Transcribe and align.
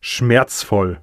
schmerzvoll. 0.00 1.00